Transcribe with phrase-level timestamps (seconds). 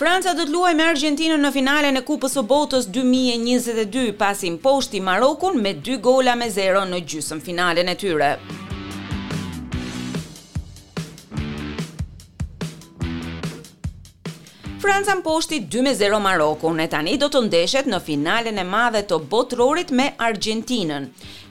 [0.00, 5.02] Franca do të luajë me Argjentinën në finalen e Kupës së Botës 2022 pasi mposhti
[5.10, 8.32] Marokun me 2 gola me 0 në gjysmëfinalen e tyre.
[14.80, 19.18] Franca në poshti 2-0 Marokun e tani do të ndeshet në finalen e madhe të
[19.34, 21.08] botrorit me Argentinën.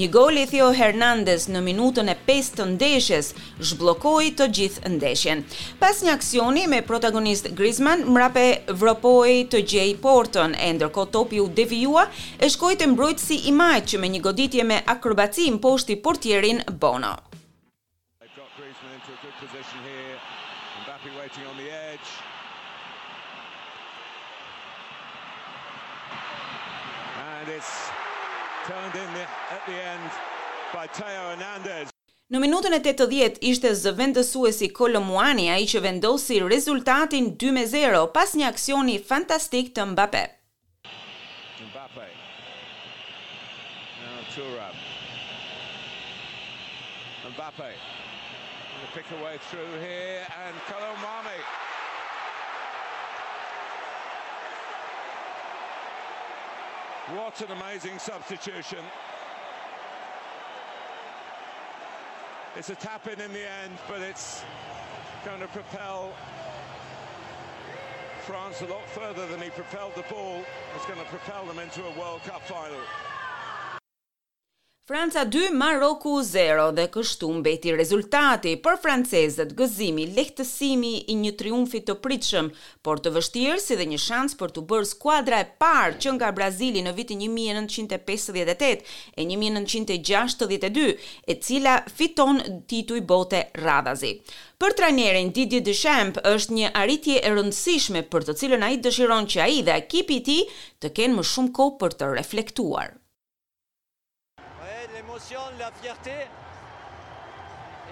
[0.00, 3.28] Një gol i Theo Hernandez në minutën e 5 të ndeshes,
[3.70, 5.44] zhbllokoi të gjithë ndeshen.
[5.78, 8.46] Pas një aksioni me protagonist Griezmann, mrape
[8.82, 12.08] vropoj të gjej portën, e ndërkohë topi u devijua,
[12.42, 17.14] e shkoj të mbrojtësi si imajt që me një goditje me akrobaci poshti portjerin Bono.
[27.42, 27.74] and it's
[28.66, 29.22] turned in the,
[29.54, 30.10] at the end
[30.74, 31.88] by Tayo Hernandez.
[32.32, 38.94] Në minutën e 80 ishte zëvendësuesi Kolomuani ai që vendosi rezultatin 2-0 pas një aksioni
[39.10, 40.22] fantastik të Mbappé.
[41.66, 42.08] Mbappé.
[44.00, 44.46] Now to
[47.34, 47.70] Mbappé.
[47.74, 50.54] The pick away through here and
[57.16, 58.78] What an amazing substitution.
[62.56, 64.42] It's a tap-in in the end, but it's
[65.22, 66.10] going to propel
[68.24, 70.42] France a lot further than he propelled the ball.
[70.74, 72.80] It's going to propel them into a World Cup final.
[74.84, 78.56] Franca 2 Maroku 0 dhe kështu mbeti rezultati.
[78.64, 82.48] Për francezët, gëzimi lehtësimi i një triumfi të pritshëm,
[82.82, 86.32] por të vështirë si dhe një shans për të bërë skuadra e parë që nga
[86.40, 88.82] Brazili në vitin 1958
[89.14, 90.90] e 1962,
[91.30, 92.40] e cila fiton
[92.74, 94.10] tituj bote radhazi.
[94.58, 99.44] Për trajnerin Didier Deschamps është një arritje e rëndësishme për të cilën ai dëshiron që
[99.46, 100.40] ai dhe ekipi i tij
[100.82, 102.92] të kenë më shumë kohë për të reflektuar
[105.12, 106.10] l'émotion, la fierté.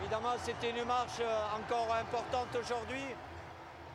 [0.00, 3.08] Évidemment, c'était une marche euh, encore importante aujourd'hui.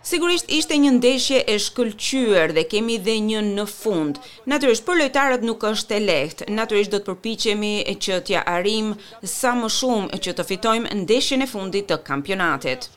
[0.01, 4.17] Sigurisht ishte një ndeshje e shkëlqyer dhe kemi dhe një në fund.
[4.49, 6.47] Natyrisht për lojtarët nuk është e lehtë.
[6.57, 8.95] Natyrisht do të përpiqemi që t'ja arrim
[9.35, 12.89] sa më shumë që të fitojmë ndeshjen e fundit të kampionatit.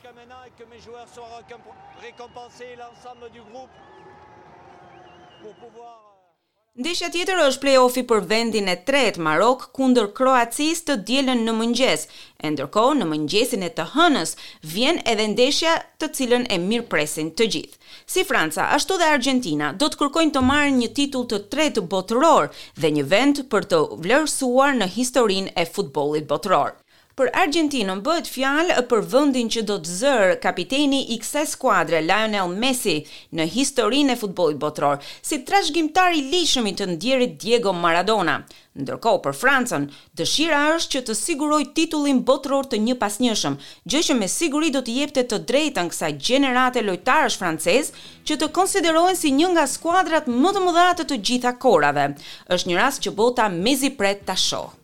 [6.75, 12.03] Ndeshja tjetër është play-offi për vendin e tretë Marok kundër Kroacisë të dielën në mëngjes.
[12.43, 14.33] E ndërkohë në mëngjesin e të hënës
[14.73, 17.79] vjen edhe ndeshja të cilën e mirpresin të gjithë.
[18.15, 22.51] Si Franca ashtu dhe Argentina do të kërkojnë të marrin një titull të tretë botëror
[22.75, 26.75] dhe një vend për të vlerësuar në historinë e futbollit botëror.
[27.19, 32.49] Për Argentinën bëhet fjalë për vendin që do të zërë kapiteni i kësaj skuadre Lionel
[32.63, 32.95] Messi
[33.39, 34.99] në historinë e futbollit botror,
[35.29, 38.35] si trashëgimtar i lishëm i të ndjerit Diego Maradona.
[38.83, 39.85] Ndërkohë për Francën,
[40.21, 43.55] dëshira është që të siguroj titullin botror të një pasnjëshëm,
[43.93, 48.51] gjë që me siguri do të jepte të drejtën kësaj gjenerate lojtarësh francezë që të
[48.59, 52.09] konsiderohen si një nga skuadrat më të mëdha të gjitha korave.
[52.57, 54.83] Është një rast që bota mezi pret ta shohë.